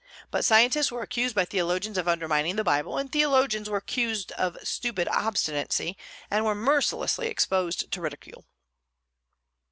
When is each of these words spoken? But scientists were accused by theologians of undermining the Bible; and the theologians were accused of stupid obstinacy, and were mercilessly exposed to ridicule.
But 0.31 0.43
scientists 0.43 0.91
were 0.91 1.03
accused 1.03 1.35
by 1.35 1.45
theologians 1.45 1.95
of 1.95 2.07
undermining 2.07 2.55
the 2.55 2.63
Bible; 2.63 2.97
and 2.97 3.07
the 3.07 3.19
theologians 3.19 3.69
were 3.69 3.77
accused 3.77 4.31
of 4.31 4.57
stupid 4.63 5.07
obstinacy, 5.09 5.95
and 6.31 6.43
were 6.43 6.55
mercilessly 6.55 7.27
exposed 7.27 7.91
to 7.91 8.01
ridicule. 8.01 8.47